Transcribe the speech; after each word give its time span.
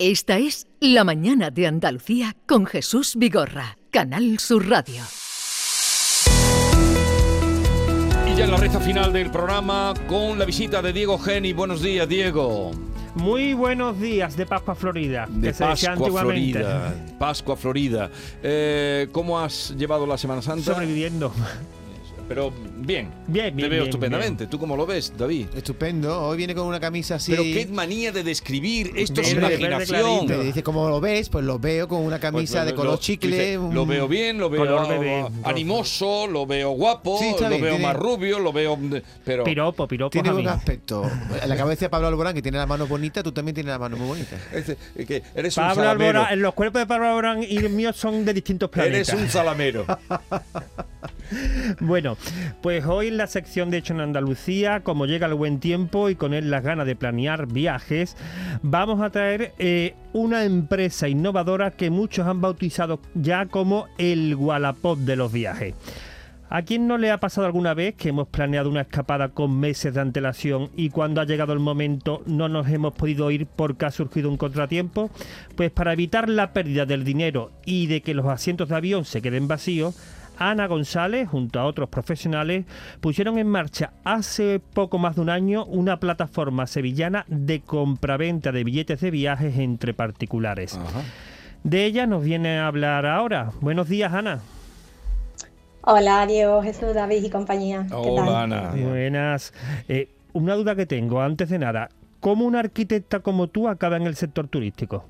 Esta 0.00 0.38
es 0.38 0.68
La 0.78 1.02
Mañana 1.02 1.50
de 1.50 1.66
Andalucía 1.66 2.36
con 2.46 2.66
Jesús 2.66 3.16
Vigorra, 3.16 3.78
Canal 3.90 4.38
Sur 4.38 4.68
Radio. 4.68 5.02
Y 8.24 8.36
ya 8.36 8.44
en 8.44 8.50
la 8.52 8.58
recta 8.58 8.78
final 8.78 9.12
del 9.12 9.28
programa 9.32 9.94
con 10.06 10.38
la 10.38 10.44
visita 10.44 10.82
de 10.82 10.92
Diego 10.92 11.18
Geni. 11.18 11.52
Buenos 11.52 11.82
días, 11.82 12.08
Diego. 12.08 12.70
Muy 13.16 13.54
buenos 13.54 14.00
días 14.00 14.36
de 14.36 14.46
Pascua 14.46 14.76
Florida. 14.76 15.26
De 15.28 15.48
que 15.48 15.54
se 15.54 15.64
decía 15.64 15.88
Pascua, 15.88 16.06
antiguamente. 16.06 16.60
Florida. 16.60 16.94
Pascua, 17.18 17.56
Florida. 17.56 18.10
Eh, 18.40 19.08
¿Cómo 19.10 19.40
has 19.40 19.74
llevado 19.76 20.06
la 20.06 20.16
Semana 20.16 20.42
Santa? 20.42 20.74
Sobreviviendo. 20.74 21.32
Pero 22.28 22.52
bien. 22.76 23.10
Bien, 23.26 23.46
Te 23.46 23.50
bien, 23.52 23.54
veo 23.56 23.68
bien, 23.70 23.82
estupendamente. 23.84 24.46
¿Tú 24.46 24.58
cómo 24.58 24.76
lo 24.76 24.84
ves, 24.84 25.12
David? 25.16 25.46
Estupendo. 25.56 26.26
Hoy 26.28 26.36
viene 26.36 26.54
con 26.54 26.66
una 26.66 26.78
camisa 26.78 27.14
así. 27.14 27.30
Pero 27.32 27.42
qué 27.42 27.66
manía 27.72 28.12
de 28.12 28.22
describir. 28.22 28.92
Esto 28.96 29.22
es 29.22 29.34
Verde, 29.34 29.56
verde 29.56 29.66
imaginación. 29.66 30.26
Te 30.26 30.38
dice 30.44 30.62
cómo 30.62 30.88
lo 30.90 31.00
ves, 31.00 31.30
pues 31.30 31.44
lo 31.44 31.58
veo 31.58 31.88
con 31.88 32.00
una 32.00 32.16
Pues, 32.18 32.20
camisa 32.20 32.64
de 32.66 32.72
lo- 32.72 32.76
color 32.76 32.92
lo- 32.92 32.98
chicle. 33.00 33.30
dice, 33.30 33.58
un- 33.58 33.74
Lo 33.74 33.86
veo 33.86 34.06
bien, 34.08 34.36
lo 34.38 34.50
veo 34.50 34.60
Color 34.60 34.88
bebé. 34.88 35.26
animoso, 35.44 36.26
lo 36.26 36.44
veo 36.46 36.70
guapo, 36.72 37.18
Sí, 37.18 37.30
lo 37.40 37.48
bien, 37.48 37.62
veo 37.62 37.74
tiene- 37.76 37.86
más 37.86 37.96
rubio, 37.96 38.38
lo 38.38 38.52
veo. 38.52 38.78
Pero. 39.24 39.44
Piropo, 39.44 39.88
piropo 39.88 40.10
Tiene 40.10 40.30
un 40.32 40.48
aspecto. 40.48 41.10
Le 41.46 41.54
acabo 41.54 41.70
de 41.70 41.88
Pablo 41.88 42.08
Alborán 42.08 42.34
que 42.34 42.42
tiene 42.42 42.58
la 42.58 42.66
mano 42.66 42.86
bonita, 42.86 43.22
tú 43.22 43.32
también 43.32 43.54
tienes 43.54 43.70
la 43.70 43.78
mano 43.78 43.96
muy 43.96 44.06
bonita. 44.08 44.36
Es- 44.52 44.68
es 44.94 45.06
que 45.06 45.22
eres 45.34 45.56
un 45.56 45.64
Pablo. 45.64 45.88
Alborán, 45.88 46.42
los 46.42 46.52
cuerpos 46.52 46.80
de 46.82 46.86
Pablo 46.86 47.06
Alborán 47.08 47.42
y 47.42 47.56
el 47.56 47.70
mío 47.70 47.92
son 47.94 48.24
de 48.26 48.34
distintos 48.34 48.68
planetas. 48.68 49.08
Eres 49.08 49.22
un 49.22 49.28
salamero. 49.30 49.86
Bueno, 51.80 52.16
pues 52.62 52.84
hoy 52.86 53.08
en 53.08 53.16
la 53.16 53.26
sección 53.26 53.70
de 53.70 53.78
Hecho 53.78 53.94
en 53.94 54.00
Andalucía, 54.00 54.80
como 54.80 55.06
llega 55.06 55.26
el 55.26 55.34
buen 55.34 55.60
tiempo 55.60 56.08
y 56.08 56.14
con 56.14 56.34
él 56.34 56.50
las 56.50 56.62
ganas 56.62 56.86
de 56.86 56.96
planear 56.96 57.46
viajes, 57.46 58.16
vamos 58.62 59.00
a 59.00 59.10
traer 59.10 59.52
eh, 59.58 59.94
una 60.12 60.44
empresa 60.44 61.08
innovadora 61.08 61.72
que 61.72 61.90
muchos 61.90 62.26
han 62.26 62.40
bautizado 62.40 63.00
ya 63.14 63.46
como 63.46 63.86
el 63.98 64.34
Wallapop 64.34 64.98
de 64.98 65.16
los 65.16 65.32
viajes. 65.32 65.74
¿A 66.50 66.62
quién 66.62 66.86
no 66.86 66.96
le 66.96 67.10
ha 67.10 67.20
pasado 67.20 67.46
alguna 67.46 67.74
vez 67.74 67.94
que 67.94 68.08
hemos 68.08 68.26
planeado 68.28 68.70
una 68.70 68.80
escapada 68.80 69.28
con 69.28 69.60
meses 69.60 69.92
de 69.92 70.00
antelación 70.00 70.70
y 70.74 70.88
cuando 70.88 71.20
ha 71.20 71.26
llegado 71.26 71.52
el 71.52 71.58
momento 71.58 72.22
no 72.24 72.48
nos 72.48 72.68
hemos 72.70 72.94
podido 72.94 73.30
ir 73.30 73.46
porque 73.46 73.84
ha 73.84 73.90
surgido 73.90 74.30
un 74.30 74.38
contratiempo? 74.38 75.10
Pues 75.56 75.70
para 75.70 75.92
evitar 75.92 76.30
la 76.30 76.54
pérdida 76.54 76.86
del 76.86 77.04
dinero 77.04 77.52
y 77.66 77.86
de 77.86 78.00
que 78.00 78.14
los 78.14 78.24
asientos 78.24 78.70
de 78.70 78.76
avión 78.76 79.04
se 79.04 79.20
queden 79.20 79.46
vacíos, 79.46 79.94
Ana 80.38 80.66
González, 80.66 81.28
junto 81.28 81.60
a 81.60 81.64
otros 81.64 81.88
profesionales, 81.88 82.64
pusieron 83.00 83.38
en 83.38 83.48
marcha 83.48 83.92
hace 84.04 84.60
poco 84.60 84.98
más 84.98 85.16
de 85.16 85.22
un 85.22 85.30
año 85.30 85.64
una 85.64 85.98
plataforma 86.00 86.66
sevillana 86.66 87.24
de 87.28 87.60
compraventa 87.60 88.52
de 88.52 88.64
billetes 88.64 89.00
de 89.00 89.10
viajes 89.10 89.58
entre 89.58 89.94
particulares. 89.94 90.76
Ajá. 90.76 91.02
De 91.64 91.84
ella 91.84 92.06
nos 92.06 92.22
viene 92.22 92.58
a 92.58 92.68
hablar 92.68 93.04
ahora. 93.04 93.50
Buenos 93.60 93.88
días, 93.88 94.12
Ana. 94.12 94.40
Hola, 95.82 96.26
Diego, 96.26 96.62
Jesús, 96.62 96.94
David 96.94 97.24
y 97.24 97.30
compañía. 97.30 97.86
¿Qué 97.88 97.94
Hola, 97.94 98.24
tal? 98.24 98.34
Ana. 98.34 98.70
Buenas. 98.76 99.52
Eh, 99.88 100.08
una 100.32 100.54
duda 100.54 100.76
que 100.76 100.86
tengo, 100.86 101.20
antes 101.20 101.48
de 101.48 101.58
nada, 101.58 101.88
¿cómo 102.20 102.44
una 102.44 102.60
arquitecta 102.60 103.20
como 103.20 103.48
tú 103.48 103.68
acaba 103.68 103.96
en 103.96 104.02
el 104.02 104.14
sector 104.14 104.48
turístico? 104.48 105.04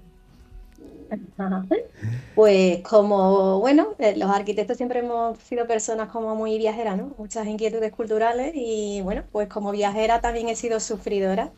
Pues 2.34 2.82
como, 2.84 3.58
bueno, 3.60 3.96
eh, 3.98 4.16
los 4.16 4.30
arquitectos 4.30 4.76
siempre 4.76 5.00
hemos 5.00 5.38
sido 5.38 5.66
personas 5.66 6.08
como 6.10 6.36
muy 6.36 6.56
viajeras, 6.58 6.96
¿no? 6.96 7.14
Muchas 7.18 7.46
inquietudes 7.48 7.92
culturales 7.92 8.52
y 8.54 9.00
bueno, 9.02 9.24
pues 9.32 9.48
como 9.48 9.72
viajera 9.72 10.20
también 10.20 10.48
he 10.48 10.54
sido 10.56 10.78
sufridora 10.80 11.52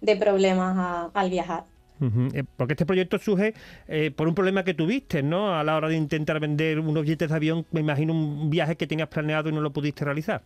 de 0.00 0.16
problemas 0.16 1.10
al 1.14 1.30
viajar. 1.30 1.64
Eh, 2.34 2.44
Porque 2.56 2.74
este 2.74 2.84
proyecto 2.84 3.18
surge 3.18 3.54
eh, 3.88 4.10
por 4.10 4.28
un 4.28 4.34
problema 4.34 4.64
que 4.64 4.74
tuviste, 4.74 5.22
¿no? 5.22 5.54
A 5.58 5.64
la 5.64 5.76
hora 5.76 5.88
de 5.88 5.96
intentar 5.96 6.38
vender 6.40 6.78
unos 6.80 7.02
billetes 7.04 7.30
de 7.30 7.34
avión, 7.34 7.66
me 7.70 7.80
imagino 7.80 8.12
un 8.12 8.50
viaje 8.50 8.76
que 8.76 8.86
tenías 8.86 9.08
planeado 9.08 9.48
y 9.48 9.52
no 9.52 9.62
lo 9.62 9.72
pudiste 9.72 10.04
realizar. 10.04 10.44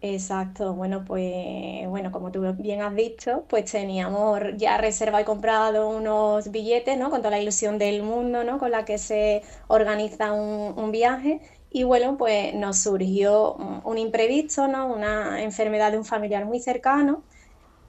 Exacto, 0.00 0.74
bueno, 0.74 1.04
pues 1.04 1.88
bueno, 1.88 2.12
como 2.12 2.30
tú 2.30 2.40
bien 2.56 2.82
has 2.82 2.94
dicho, 2.94 3.44
pues 3.48 3.64
teníamos 3.70 4.40
ya 4.56 4.78
reservado 4.78 5.22
y 5.22 5.24
comprado 5.24 5.88
unos 5.88 6.52
billetes, 6.52 6.96
¿no? 6.96 7.10
Con 7.10 7.20
toda 7.20 7.32
la 7.32 7.40
ilusión 7.42 7.78
del 7.78 8.04
mundo, 8.04 8.44
¿no? 8.44 8.58
Con 8.58 8.70
la 8.70 8.84
que 8.84 8.96
se 8.98 9.42
organiza 9.66 10.32
un, 10.32 10.92
viaje. 10.92 11.40
Y 11.70 11.82
bueno, 11.82 12.16
pues 12.16 12.54
nos 12.54 12.78
surgió 12.78 13.54
un, 13.84 13.98
imprevisto, 13.98 14.68
¿no? 14.68 14.86
Una 14.86 15.42
enfermedad 15.42 15.90
de 15.90 15.98
un 15.98 16.04
familiar 16.04 16.44
muy 16.44 16.60
cercano, 16.60 17.22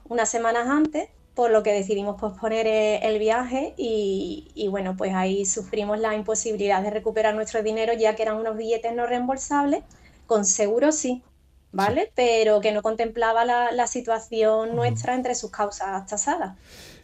unas 0.08 0.28
semanas 0.30 0.68
antes, 0.68 1.10
por 1.34 1.50
lo 1.52 1.62
que 1.62 1.72
decidimos 1.72 2.20
posponer 2.20 2.66
eh, 2.66 3.00
el 3.08 3.18
viaje 3.20 3.74
y, 3.76 4.50
y 4.54 4.68
bueno, 4.68 4.96
pues 4.96 5.14
ahí 5.14 5.46
sufrimos 5.46 5.98
la 6.00 6.14
imposibilidad 6.16 6.82
de 6.82 6.90
recuperar 6.90 7.34
nuestro 7.34 7.62
dinero, 7.62 7.92
ya 7.94 8.16
que 8.16 8.22
eran 8.24 8.36
unos 8.36 8.56
billetes 8.56 8.94
no 8.94 9.06
reembolsables, 9.06 9.84
con 10.26 10.44
seguro 10.44 10.92
sí. 10.92 11.22
¿Vale? 11.72 12.12
Pero 12.14 12.60
que 12.60 12.72
no 12.72 12.82
contemplaba 12.82 13.44
la, 13.44 13.72
la 13.72 13.86
situación 13.86 14.74
nuestra 14.76 15.14
entre 15.14 15.34
sus 15.34 15.50
causas 15.50 16.06
tasadas. 16.06 16.56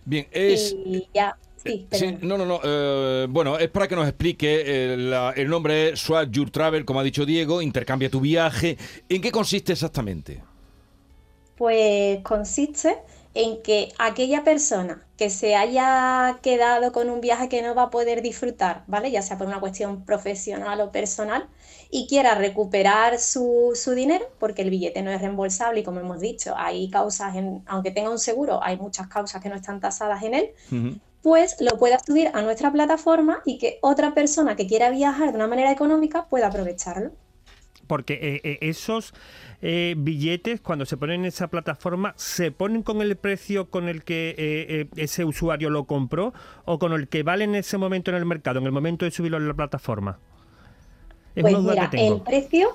Bien, 0.04 0.27
es. 0.31 0.77
Y 0.84 1.09
ya, 1.15 1.37
sí, 1.56 1.87
Sí, 1.91 2.12
perdón. 2.12 2.19
no, 2.22 2.38
no, 2.38 2.47
no. 2.47 2.60
eh, 2.62 3.27
bueno, 3.28 3.59
es 3.59 3.69
para 3.71 3.88
que 3.88 3.97
nos 3.97 4.06
explique. 4.09 4.62
eh, 4.66 4.97
la- 4.97 5.32
el 5.37 5.49
nombre 5.49 5.91
es 5.91 6.00
Swap 6.00 6.31
Your 6.31 6.50
Travel, 6.50 6.84
como 6.84 7.00
ha 7.00 7.03
dicho 7.03 7.27
Diego. 7.27 7.60
Intercambia 7.62 8.09
tu 8.10 8.21
viaje. 8.21 8.77
¿En 9.09 9.21
qué 9.21 9.32
consiste 9.32 9.72
exactamente? 9.72 10.43
Pues 11.56 12.21
consiste 12.22 12.98
en 13.36 13.62
que 13.62 13.92
aquella 13.98 14.44
persona 14.44 15.06
que 15.19 15.28
se 15.28 15.56
haya 15.56 16.38
quedado 16.42 16.91
con 16.92 17.10
un 17.10 17.20
viaje 17.20 17.48
que 17.50 17.60
no 17.62 17.74
va 17.74 17.84
a 17.84 17.91
poder 17.91 18.22
disfrutar, 18.22 18.84
¿vale? 18.86 19.10
Ya 19.10 19.20
sea 19.20 19.36
por 19.36 19.47
una 19.47 19.60
cuestión 19.60 20.04
profesional 20.04 20.80
o 20.80 20.91
personal, 20.91 21.47
y 21.91 22.06
quiera 22.08 22.34
recuperar 22.34 23.19
su, 23.19 23.72
su 23.74 23.92
dinero, 23.92 24.24
porque 24.38 24.62
el 24.62 24.70
billete 24.70 25.02
no 25.02 25.10
es 25.10 25.20
reembolsable 25.20 25.80
y 25.80 25.84
como 25.84 26.00
hemos 26.00 26.20
dicho, 26.20 26.54
hay 26.56 26.88
causas, 26.91 27.36
en, 27.36 27.62
aunque 27.66 27.91
tenga 27.91 28.10
un 28.10 28.19
seguro, 28.19 28.62
hay 28.62 28.78
muchas 28.78 29.06
causas 29.08 29.42
que 29.42 29.50
no 29.50 29.54
están 29.56 29.80
tasadas 29.80 30.22
en 30.22 30.34
él, 30.34 30.50
pues 31.22 31.56
lo 31.60 31.76
pueda 31.78 31.98
subir 31.98 32.30
a 32.32 32.42
nuestra 32.42 32.72
plataforma 32.72 33.42
y 33.44 33.58
que 33.58 33.78
otra 33.82 34.14
persona 34.14 34.56
que 34.56 34.66
quiera 34.66 34.91
viajar 34.91 35.30
de 35.30 35.36
una 35.36 35.47
manera 35.47 35.72
económica 35.72 36.26
pueda 36.26 36.47
aprovecharlo. 36.48 37.12
Porque 37.86 38.14
eh, 38.14 38.41
eh, 38.44 38.58
esos 38.62 39.14
eh, 39.62 39.94
billetes, 39.98 40.60
cuando 40.60 40.86
se 40.86 40.97
ponen 40.97 41.20
en 41.20 41.26
esa 41.26 41.48
plataforma, 41.48 42.14
¿se 42.16 42.50
ponen 42.52 42.82
con 42.82 43.00
el 43.02 43.16
precio 43.16 43.70
con 43.70 43.88
el 43.88 44.02
que 44.04 44.34
eh, 44.38 44.88
ese 44.97 45.24
usuario 45.24 45.70
lo 45.70 45.84
compró 45.86 46.32
o 46.64 46.78
con 46.78 46.92
el 46.92 47.08
que 47.08 47.22
vale 47.22 47.44
en 47.44 47.54
ese 47.54 47.78
momento 47.78 48.10
en 48.10 48.16
el 48.16 48.26
mercado, 48.26 48.58
en 48.58 48.66
el 48.66 48.72
momento 48.72 49.04
de 49.04 49.10
subirlo 49.10 49.38
en 49.38 49.48
la 49.48 49.54
plataforma? 49.54 50.19
Es 51.36 51.44
Pues 51.44 51.54
una 51.54 51.58
duda 51.58 51.76
mira, 51.76 51.88
que 51.88 51.88
tengo. 51.88 52.16
el 52.16 52.22
precio, 52.22 52.69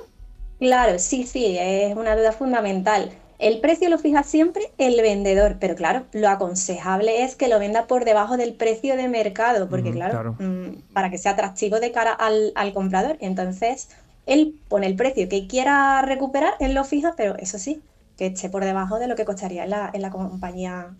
claro, 0.59 0.99
sí, 0.99 1.23
sí, 1.25 1.57
es 1.59 1.95
una 1.95 2.15
duda 2.15 2.31
fundamental. 2.31 3.11
El 3.39 3.59
precio 3.59 3.89
lo 3.89 3.97
fija 3.97 4.23
siempre 4.23 4.73
el 4.77 5.01
vendedor, 5.01 5.57
pero 5.59 5.75
claro, 5.75 6.05
lo 6.13 6.29
aconsejable 6.29 7.23
es 7.23 7.35
que 7.35 7.47
lo 7.47 7.57
venda 7.59 7.87
por 7.87 8.05
debajo 8.05 8.37
del 8.37 8.53
precio 8.55 8.95
de 8.95 9.07
mercado, 9.09 9.67
porque 9.69 9.91
claro, 9.91 10.09
claro. 10.09 10.37
mm, 10.37 10.93
para 10.93 11.09
que 11.09 11.17
sea 11.17 11.31
atractivo 11.33 11.79
de 11.79 11.91
cara 11.91 12.13
al, 12.13 12.51
al 12.55 12.73
comprador. 12.73 13.17
Entonces, 13.19 13.89
él 14.25 14.59
pone 14.67 14.87
el 14.87 14.95
precio 14.95 15.27
que 15.29 15.47
quiera 15.47 16.01
recuperar, 16.01 16.53
él 16.59 16.73
lo 16.73 16.83
fija, 16.83 17.13
pero 17.17 17.35
eso 17.37 17.57
sí, 17.57 17.81
que 18.17 18.27
esté 18.27 18.49
por 18.49 18.63
debajo 18.63 18.99
de 18.99 19.07
lo 19.07 19.15
que 19.15 19.25
costaría 19.25 19.63
en 19.63 19.71
la, 19.71 19.89
en 19.93 20.01
la 20.01 20.11
compañía 20.11 20.95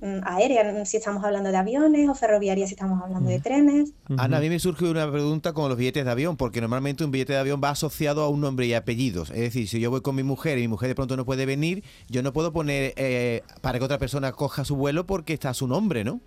mm, 0.00 0.20
aérea, 0.24 0.84
si 0.84 0.96
estamos 0.96 1.22
hablando 1.24 1.50
de 1.50 1.56
aviones, 1.58 2.08
o 2.08 2.14
ferroviaria 2.14 2.66
si 2.66 2.74
estamos 2.74 3.02
hablando 3.02 3.28
de 3.28 3.38
trenes. 3.38 3.92
Ana, 4.16 4.38
a 4.38 4.40
mí 4.40 4.48
me 4.48 4.58
surge 4.58 4.86
una 4.86 5.10
pregunta 5.10 5.52
con 5.52 5.68
los 5.68 5.76
billetes 5.76 6.04
de 6.04 6.10
avión, 6.10 6.36
porque 6.36 6.60
normalmente 6.60 7.04
un 7.04 7.10
billete 7.10 7.34
de 7.34 7.38
avión 7.38 7.60
va 7.62 7.70
asociado 7.70 8.22
a 8.22 8.28
un 8.28 8.40
nombre 8.40 8.66
y 8.66 8.74
apellidos. 8.74 9.30
Es 9.30 9.40
decir, 9.40 9.68
si 9.68 9.78
yo 9.78 9.90
voy 9.90 10.00
con 10.00 10.14
mi 10.14 10.22
mujer 10.22 10.58
y 10.58 10.62
mi 10.62 10.68
mujer 10.68 10.88
de 10.88 10.94
pronto 10.94 11.16
no 11.16 11.26
puede 11.26 11.44
venir, 11.44 11.84
yo 12.08 12.22
no 12.22 12.32
puedo 12.32 12.52
poner 12.52 12.94
eh, 12.96 13.42
para 13.60 13.78
que 13.78 13.84
otra 13.84 13.98
persona 13.98 14.32
coja 14.32 14.64
su 14.64 14.76
vuelo 14.76 15.06
porque 15.06 15.34
está 15.34 15.52
su 15.52 15.68
nombre, 15.68 16.02
¿no? 16.02 16.20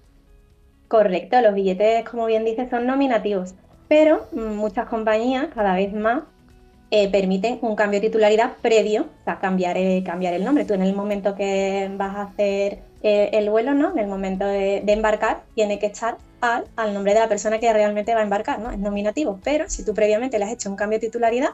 Correcto, 0.88 1.42
los 1.42 1.56
billetes, 1.56 2.08
como 2.08 2.28
bien 2.28 2.46
dices, 2.46 2.70
son 2.70 2.86
nominativos, 2.86 3.56
pero 3.88 4.28
muchas 4.34 4.88
compañías 4.88 5.48
cada 5.54 5.76
vez 5.76 5.94
más 5.94 6.24
eh, 6.92 7.10
permiten 7.12 7.60
un 7.62 7.76
cambio 7.76 8.00
de 8.00 8.08
titularidad 8.08 8.54
previo, 8.62 9.04
o 9.04 9.24
sea, 9.24 9.40
cambiar, 9.40 9.78
eh, 9.78 10.04
cambiar 10.06 10.34
el 10.34 10.46
nombre. 10.46 10.66
Tú 10.66 10.74
en 10.74 10.84
el 10.84 10.96
momento 10.96 11.36
que 11.36 11.90
vas 11.98 12.16
a 12.16 12.22
hacer 12.24 12.80
eh, 13.02 13.30
el 13.34 13.50
vuelo, 13.50 13.74
¿no? 13.74 13.92
En 13.92 14.00
el 14.00 14.08
momento 14.08 14.46
de, 14.46 14.82
de 14.86 14.94
embarcar, 14.94 15.44
tiene 15.56 15.80
que 15.80 15.88
estar 15.88 16.18
al, 16.42 16.66
al 16.76 16.94
nombre 16.94 17.14
de 17.14 17.20
la 17.20 17.28
persona 17.28 17.60
que 17.60 17.72
realmente 17.74 18.14
va 18.14 18.22
a 18.22 18.24
embarcar, 18.24 18.60
¿no? 18.60 18.72
Es 18.72 18.80
nominativo, 18.80 19.40
pero 19.44 19.66
si 19.68 19.84
tú 19.84 19.94
previamente 19.94 20.38
le 20.40 20.46
has 20.46 20.52
hecho 20.52 20.70
un 20.70 20.76
cambio 20.76 21.00
de 21.00 21.08
titularidad, 21.08 21.50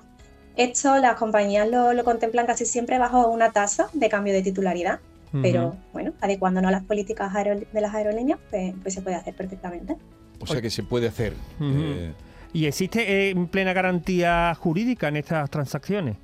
esto 0.58 0.98
las 0.98 1.16
compañías 1.16 1.68
lo, 1.70 1.94
lo 1.94 2.04
contemplan 2.04 2.46
casi 2.46 2.66
siempre 2.66 3.00
bajo 3.00 3.30
una 3.30 3.52
tasa 3.52 3.88
de 3.94 4.10
cambio 4.10 4.34
de 4.34 4.42
titularidad. 4.42 5.00
Pero 5.42 5.68
Ujú. 5.68 5.78
bueno, 5.94 6.14
adecuándonos 6.20 6.68
a 6.68 6.72
las 6.74 6.84
políticas 6.84 7.34
de 7.34 7.82
las 7.82 7.96
aerolíneas, 7.96 8.38
pues, 8.50 8.74
pues 8.84 8.94
se 8.94 9.02
puede 9.02 9.16
hacer 9.16 9.34
perfectamente. 9.34 9.96
O 10.42 10.48
sea 10.48 10.62
que 10.62 10.70
se 10.70 10.84
puede 10.84 11.08
hacer. 11.08 11.34
Eh, 11.62 12.12
¿Y 12.54 12.66
existe 12.66 13.30
eh, 13.30 13.36
plena 13.50 13.74
garantía 13.74 14.54
jurídica 14.56 15.08
en 15.08 15.18
estas 15.18 15.50
transacciones? 15.50 16.18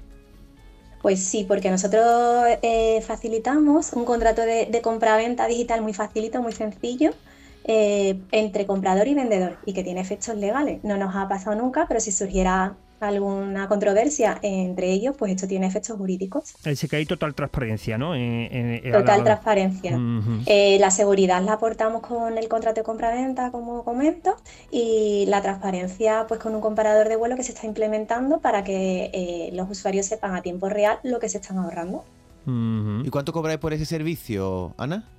Pues 1.02 1.20
sí, 1.20 1.46
porque 1.48 1.70
nosotros 1.70 2.46
eh, 2.62 3.02
facilitamos 3.02 3.94
un 3.94 4.04
contrato 4.04 4.42
de, 4.42 4.66
de 4.66 4.82
compraventa 4.82 5.48
digital 5.48 5.82
muy 5.82 5.94
facilito, 5.94 6.42
muy 6.42 6.52
sencillo, 6.52 7.12
eh, 7.70 8.20
entre 8.32 8.66
comprador 8.66 9.08
y 9.10 9.14
vendedor 9.14 9.58
y 9.66 9.74
que 9.74 9.84
tiene 9.84 10.02
efectos 10.02 10.36
legales. 10.36 10.84
No 10.84 10.98
nos 10.98 11.16
ha 11.16 11.28
pasado 11.28 11.56
nunca, 11.56 11.86
pero 11.88 12.00
si 12.00 12.12
surgiera 12.12 12.76
alguna 13.00 13.68
controversia 13.68 14.40
entre 14.42 14.92
ellos, 14.92 15.16
pues 15.18 15.32
esto 15.32 15.48
tiene 15.48 15.68
efectos 15.68 15.98
jurídicos. 15.98 16.56
Dice 16.64 16.88
que 16.88 16.96
hay 16.96 17.06
total 17.06 17.36
transparencia, 17.36 17.98
¿no? 17.98 18.16
En- 18.16 18.22
en- 18.24 18.82
en- 18.86 18.92
Total 18.92 19.20
la- 19.20 19.24
transparencia. 19.24 19.98
Eh, 20.46 20.78
la 20.80 20.90
seguridad 20.92 21.42
la 21.44 21.54
aportamos 21.54 22.02
con 22.02 22.38
el 22.38 22.48
contrato 22.48 22.82
de 22.82 22.84
compraventa, 22.84 23.52
como 23.52 23.84
comento, 23.84 24.36
y 24.72 25.26
la 25.28 25.42
transparencia, 25.42 26.26
pues 26.28 26.40
con 26.40 26.56
un 26.56 26.62
comparador 26.62 27.08
de 27.10 27.16
vuelo 27.16 27.36
que 27.36 27.44
se 27.44 27.52
está 27.52 27.68
implementando 27.68 28.40
para 28.40 28.64
que 28.64 29.12
eh, 29.14 29.50
los 29.54 29.70
usuarios 29.70 30.06
sepan 30.06 30.36
a 30.36 30.42
tiempo 30.42 30.70
real 30.70 31.00
lo 31.04 31.20
que 31.20 31.30
se 31.30 31.38
están 31.38 31.58
ahorrando. 31.60 32.04
¿Y 33.04 33.10
cuánto 33.10 33.34
cobráis 33.34 33.60
por 33.60 33.74
ese 33.74 33.86
servicio, 33.86 34.74
Ana? 34.78 35.10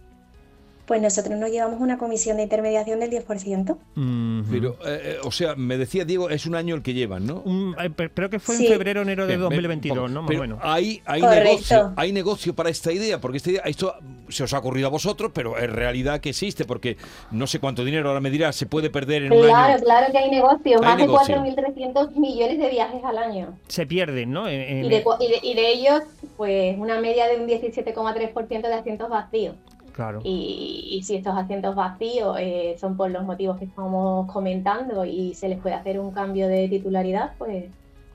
Pues 0.89 1.03
nosotros 1.03 1.39
nos 1.39 1.51
llevamos 1.51 1.81
una 1.83 1.99
comisión 1.99 2.39
de 2.39 2.45
intermediación 2.45 2.99
del 2.99 3.11
10%. 3.11 3.73
Ujú. 3.73 4.51
Pero, 4.51 4.71
eh, 4.87 5.01
eh, 5.03 5.17
o 5.23 5.31
sea, 5.31 5.55
me 5.55 5.77
decía 5.77 6.07
Diego, 6.07 6.31
es 6.31 6.47
un 6.47 6.55
año 6.55 6.75
el 6.75 6.81
que 6.83 6.95
llevan, 6.95 7.27
¿no? 7.27 7.45
Eh, 7.79 7.91
creo 8.15 8.31
que 8.31 8.39
fue 8.39 8.57
en 8.57 8.65
febrero 8.67 9.03
enero 9.03 9.25
de 9.27 9.37
Bien, 9.37 9.41
bien, 9.41 9.51
2022, 9.51 9.99
poco. 9.99 10.09
¿no? 10.09 10.23
Más 10.23 10.29
Pero 10.31 10.41
menos. 10.41 10.59
hay, 10.63 11.03
hay 11.05 11.21
negocio, 11.21 11.93
hay 11.95 12.13
negocio 12.13 12.55
para 12.55 12.71
esta 12.71 12.91
idea, 12.91 13.21
porque 13.21 13.37
esta 13.37 13.51
idea, 13.51 13.63
esto 13.67 13.95
se 14.31 14.45
os 14.45 14.55
ha 14.55 14.59
ocurrido 14.61 14.87
a 14.87 14.91
vosotros, 14.91 15.31
pero 15.35 15.59
en 15.59 15.71
realidad 15.73 16.21
que 16.21 16.31
existe, 16.31 16.65
porque 16.65 16.97
no 17.33 17.47
sé 17.47 17.61
cuánto 17.61 17.85
dinero 17.85 18.09
ahora 18.09 18.21
me 18.21 18.31
dirás, 18.31 18.57
se 18.57 18.65
puede 18.65 18.89
perder 18.89 19.25
en 19.25 19.33
un 19.35 19.43
Claro, 19.43 19.75
año. 19.75 19.85
claro 19.85 20.07
que 20.11 20.17
hay 20.19 20.31
negocio, 20.31 20.77
Hay 20.79 20.81
más 20.87 20.97
negocio. 20.97 21.35
de 21.43 21.51
4.300 21.53 22.17
millones 22.17 22.59
de 22.59 22.71
viajes 22.71 23.05
al 23.05 23.19
año. 23.19 23.59
Se 23.69 23.85
pierden, 23.87 24.33
¿no? 24.33 24.49
En- 24.49 24.61
en- 24.63 24.85
Y 24.87 24.89
de, 24.89 25.05
cua- 25.05 25.19
y 25.21 25.29
de- 25.29 25.41
y 25.43 25.55
de 25.55 25.71
ellos, 25.71 26.03
pues 26.39 26.79
una 26.79 26.99
media 26.99 27.27
de 27.29 27.37
un 27.37 27.47
17,3% 27.47 28.69
de 28.69 28.75
asientos 28.75 29.11
vacíos. 29.11 29.55
Claro. 29.99 30.21
Y, 30.23 30.91
y 30.93 31.03
si 31.03 31.17
estos 31.17 31.37
asientos 31.37 31.75
vacíos 31.75 32.37
eh, 32.39 32.77
son 32.79 32.97
por 32.97 33.11
los 33.11 33.25
motivos 33.25 33.59
que 33.59 33.65
estamos 33.65 34.31
comentando 34.33 35.05
y 35.05 35.35
se 35.35 35.49
les 35.49 35.59
puede 35.59 35.75
hacer 35.75 35.99
un 35.99 36.13
cambio 36.13 36.47
de 36.47 36.69
titularidad, 36.69 37.33
pues, 37.37 37.65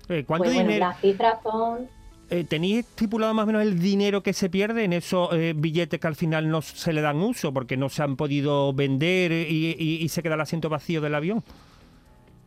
Eh, 0.07 0.24
¿Cuánto 0.25 0.45
pues 0.45 0.53
bueno, 0.56 0.69
dinero? 0.69 0.88
las 0.88 1.01
cifras 1.01 1.39
son... 1.44 1.89
eh, 2.30 2.45
¿Tenéis 2.45 2.85
estipulado 2.85 3.33
más 3.33 3.44
o 3.44 3.47
menos 3.47 3.63
el 3.63 3.80
dinero 3.80 4.24
que 4.24 4.31
se 4.31 4.50
pierde 4.50 4.85
en 4.85 4.94
esos 4.94 5.27
billetes 5.57 6.00
que 6.00 6.07
al 6.07 6.15
final 6.15 6.47
no 6.47 6.62
se 6.62 6.94
le 6.94 7.01
dan 7.01 7.18
uso 7.21 7.51
porque 7.53 7.75
no 7.75 7.89
se 7.89 8.01
han 8.01 8.15
podido 8.15 8.71
vender 8.71 9.33
y, 9.33 9.75
y- 9.77 9.97
y 10.01 10.07
se 10.07 10.24
queda 10.24 10.35
el 10.35 10.41
asiento 10.41 10.69
vacío 10.69 11.01
del 11.01 11.15
avión? 11.15 11.44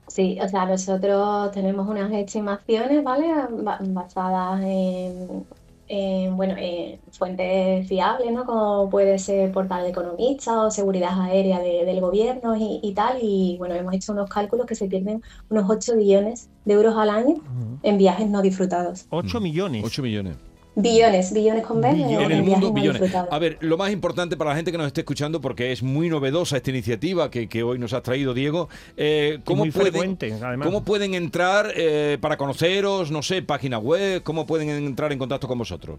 Sí, 0.08 0.38
o 0.40 0.48
sea, 0.48 0.64
nosotros 0.64 1.50
tenemos 1.50 1.86
unas 1.86 2.10
estimaciones, 2.12 3.04
¿vale? 3.04 3.26
Ba- 3.50 3.80
Basadas 3.82 4.62
en, 4.62 5.44
en, 5.88 6.36
bueno, 6.36 6.54
en 6.58 6.98
fuentes 7.12 7.86
fiables, 7.88 8.32
¿no? 8.32 8.44
Como 8.44 8.90
puede 8.90 9.18
ser 9.18 9.52
Portal 9.52 9.84
de 9.84 9.90
Economistas 9.90 10.54
o 10.56 10.70
Seguridad 10.70 11.20
Aérea 11.20 11.60
de- 11.60 11.84
del 11.84 12.00
Gobierno 12.00 12.56
y, 12.56 12.80
y 12.82 12.92
tal. 12.94 13.18
Y 13.22 13.56
bueno, 13.58 13.74
hemos 13.74 13.94
hecho 13.94 14.12
unos 14.12 14.28
cálculos 14.28 14.66
que 14.66 14.74
se 14.74 14.86
pierden 14.88 15.22
unos 15.48 15.68
8 15.70 15.96
billones 15.96 16.48
de 16.64 16.74
euros 16.74 16.96
al 16.96 17.10
año 17.10 17.36
en 17.82 17.98
viajes 17.98 18.28
no 18.28 18.42
disfrutados. 18.42 19.06
8 19.10 19.40
millones. 19.40 19.84
8 19.84 20.02
millones. 20.02 20.36
Billones, 20.78 21.32
billones 21.32 21.64
con 21.64 21.80
B, 21.80 21.90
Billones. 21.94 22.20
En 22.20 22.32
el 22.32 22.42
mundo, 22.42 22.70
billones. 22.70 23.14
A 23.14 23.38
ver, 23.38 23.56
lo 23.60 23.78
más 23.78 23.90
importante 23.90 24.36
para 24.36 24.50
la 24.50 24.56
gente 24.56 24.70
que 24.70 24.76
nos 24.76 24.88
esté 24.88 25.00
escuchando, 25.00 25.40
porque 25.40 25.72
es 25.72 25.82
muy 25.82 26.10
novedosa 26.10 26.58
esta 26.58 26.68
iniciativa 26.68 27.30
que, 27.30 27.48
que 27.48 27.62
hoy 27.62 27.78
nos 27.78 27.94
has 27.94 28.02
traído, 28.02 28.34
Diego, 28.34 28.68
eh, 28.98 29.38
¿cómo, 29.46 29.64
muy 29.64 29.70
pueden, 29.70 29.92
frecuente, 29.92 30.34
además. 30.34 30.66
¿cómo 30.66 30.84
pueden 30.84 31.14
entrar 31.14 31.72
eh, 31.74 32.18
para 32.20 32.36
conoceros, 32.36 33.10
no 33.10 33.22
sé, 33.22 33.40
página 33.40 33.78
web? 33.78 34.22
¿Cómo 34.22 34.46
pueden 34.46 34.68
entrar 34.68 35.12
en 35.12 35.18
contacto 35.18 35.48
con 35.48 35.56
vosotros? 35.56 35.98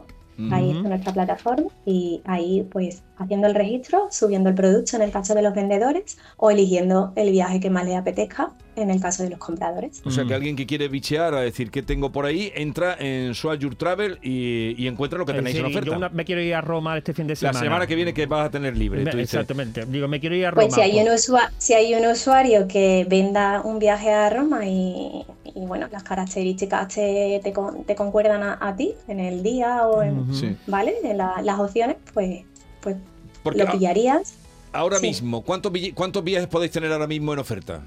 ahí 0.52 0.70
está 0.70 0.88
nuestra 0.88 1.12
plataforma 1.12 1.68
y 1.84 2.22
ahí 2.24 2.66
pues 2.70 3.02
haciendo 3.16 3.46
el 3.48 3.54
registro, 3.54 4.08
subiendo 4.10 4.48
el 4.48 4.54
producto 4.54 4.96
en 4.96 5.02
el 5.02 5.10
caso 5.10 5.34
de 5.34 5.42
los 5.42 5.54
vendedores 5.54 6.18
o 6.36 6.50
eligiendo 6.50 7.12
el 7.16 7.30
viaje 7.30 7.60
que 7.60 7.70
más 7.70 7.84
les 7.84 7.96
apetezca 7.96 8.52
en 8.80 8.90
el 8.90 9.00
caso 9.00 9.22
de 9.22 9.30
los 9.30 9.38
compradores. 9.38 10.00
O 10.04 10.10
sea, 10.10 10.24
que 10.24 10.30
Mm. 10.30 10.36
alguien 10.36 10.56
que 10.56 10.66
quiere 10.66 10.88
bichear, 10.88 11.34
a 11.34 11.40
decir 11.40 11.70
qué 11.70 11.82
tengo 11.82 12.10
por 12.12 12.24
ahí, 12.26 12.52
entra 12.54 12.96
en 12.98 13.32
Your 13.32 13.74
Travel 13.74 14.18
y, 14.22 14.74
y 14.76 14.86
encuentra 14.86 15.18
lo 15.18 15.26
que 15.26 15.32
tenéis 15.34 15.56
en 15.56 15.66
oferta. 15.66 15.90
yo 15.90 15.96
una- 15.96 16.08
me 16.10 16.24
quiero 16.24 16.40
ir 16.42 16.54
a 16.54 16.60
Roma 16.60 16.96
este 16.96 17.12
fin 17.14 17.26
de 17.26 17.32
La 17.32 17.36
semana. 17.36 17.60
semana 17.60 17.86
que 17.86 17.94
viene 17.94 18.14
que 18.14 18.26
vas 18.26 18.46
a 18.46 18.50
tener 18.50 18.76
libre. 18.76 19.02
Me- 19.02 19.10
tú 19.10 19.16
dices. 19.16 19.34
Exactamente. 19.34 19.84
Digo, 19.86 20.08
me 20.08 20.20
quiero 20.20 20.34
ir 20.36 20.46
a 20.46 20.50
Roma. 20.50 20.62
Pues 20.62 20.74
si 20.74 20.80
hay, 20.80 20.92
pues- 21.04 21.28
un 21.28 21.38
si 21.58 21.74
hay 21.74 21.94
un 21.94 22.06
usuario 22.06 22.66
que 22.68 23.06
venda 23.08 23.60
un 23.62 23.78
viaje 23.78 24.10
a 24.12 24.30
Roma 24.30 24.66
y, 24.66 25.24
y, 25.44 25.60
bueno, 25.66 25.88
las 25.90 26.02
características 26.02 26.88
te, 26.94 27.40
te 27.42 27.52
con- 27.52 27.84
te 27.84 27.94
concuerdan 27.94 28.42
a, 28.42 28.58
a 28.60 28.76
ti 28.76 28.92
en 29.08 29.20
el 29.20 29.42
día 29.42 29.86
o 29.86 30.02
en. 30.02 30.26
¿vale? 30.66 30.94
En 31.04 31.18
la- 31.18 31.40
las 31.42 31.58
opciones, 31.58 31.96
pues, 32.14 32.42
pues 32.80 32.96
Porque 33.42 33.64
lo 33.64 33.70
pillarías. 33.72 34.34
ahora 34.72 34.98
Sí. 34.98 35.06
mismo, 35.08 35.42
¿cuántos, 35.42 35.72
¿cuántos 35.94 36.22
viajes 36.24 36.48
podéis 36.48 36.72
tener 36.72 36.92
ahora 36.92 37.06
mismo 37.06 37.32
en 37.32 37.38
oferta? 37.38 37.82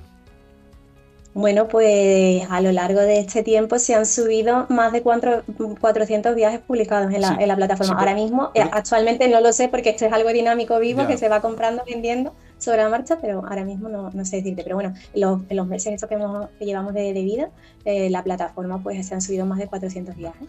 Bueno, 1.34 1.70
pues 1.70 2.44
a 2.50 2.60
lo 2.60 2.74
largo 2.74 3.00
de 3.00 3.20
este 3.20 3.42
tiempo 3.42 3.80
se 3.80 3.96
han 3.96 4.06
subido 4.06 4.66
más 4.68 4.92
de 4.92 5.02
cuatro- 5.02 5.44
400 5.80 6.36
viajes 6.36 6.60
publicados 6.60 7.14
en 7.14 7.22
la, 7.22 7.30
Sí, 7.30 7.36
en 7.40 7.48
la 7.48 7.56
plataforma. 7.56 7.94
sí, 7.94 8.00
Ahora 8.00 8.14
mismo, 8.16 8.52
pero- 8.54 8.66
eh, 8.68 8.70
actualmente 8.74 9.30
no 9.30 9.40
lo 9.40 9.54
sé 9.54 9.70
porque 9.70 9.92
esto 9.92 10.06
es 10.06 10.12
algo 10.12 10.30
dinámico 10.34 10.78
vivo 10.80 11.04
Ya. 11.04 11.08
que 11.08 11.18
se 11.18 11.30
va 11.30 11.40
comprando, 11.40 11.84
vendiendo 11.90 12.34
sobre 12.58 12.80
la 12.84 12.90
marcha, 12.90 13.18
pero 13.22 13.46
ahora 13.48 13.64
mismo 13.64 13.88
no, 13.88 14.10
no 14.12 14.26
sé 14.26 14.38
decirte. 14.38 14.64
Pero 14.64 14.76
bueno, 14.76 14.94
en 15.14 15.22
los, 15.22 15.40
en 15.48 15.56
los 15.58 15.68
meses 15.68 15.94
estos 15.94 16.10
que, 16.10 16.16
hemos- 16.16 16.50
que 16.60 16.66
llevamos 16.66 16.94
de, 16.94 17.14
de 17.14 17.22
vida, 17.24 17.50
eh, 17.86 18.10
la 18.10 18.24
plataforma 18.24 18.84
pues 18.84 19.08
se 19.08 19.14
han 19.16 19.22
subido 19.22 19.46
más 19.46 19.58
de 19.58 19.68
400 19.68 20.18
viajes. 20.18 20.48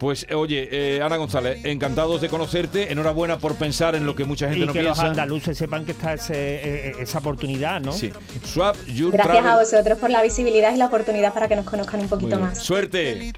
Pues 0.00 0.26
oye, 0.34 0.66
eh, 0.96 1.02
Ana 1.02 1.18
González, 1.18 1.62
encantados 1.62 2.22
de 2.22 2.30
conocerte. 2.30 2.90
Enhorabuena 2.90 3.36
por 3.38 3.56
pensar 3.56 3.94
en 3.94 4.06
lo 4.06 4.16
que 4.16 4.24
mucha 4.24 4.46
gente 4.48 4.64
y 4.64 4.66
no 4.66 4.72
que 4.72 4.82
los 4.82 4.96
piensa. 4.96 5.10
andaluces 5.10 5.58
sepan 5.58 5.84
que 5.84 5.92
está 5.92 6.14
ese- 6.14 6.88
eh, 6.88 6.92
esa 7.00 7.18
oportunidad, 7.18 7.82
¿no? 7.82 7.92
Sí. 7.92 8.10
Swap 8.42 8.76
Gracias 9.12 9.44
a 9.44 9.58
vosotros 9.58 9.98
por 9.98 10.08
la 10.08 10.22
visibilidad 10.22 10.72
y 10.74 10.78
la 10.78 10.86
oportunidad 10.86 11.34
para 11.34 11.48
que 11.48 11.56
nos 11.56 11.66
conozcan 11.66 12.00
un 12.00 12.08
poquito 12.08 12.38
más. 12.40 12.56
Suerte. 12.58 13.32